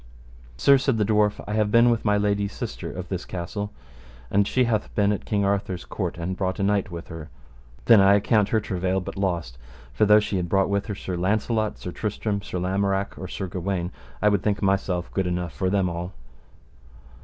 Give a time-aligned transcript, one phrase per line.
[0.57, 3.71] Sir, said the dwarf, I have been with my lady's sister of this castle,
[4.31, 7.29] and she hath been at King Arthur's court, and brought a knight with her.
[7.85, 9.59] Then I account her travail but lost;
[9.93, 13.45] for though she had brought with her Sir Launcelot, Sir Tristram, Sir Lamorak, or Sir
[13.45, 13.91] Gawaine,
[14.23, 16.13] I would think myself good enough for them all.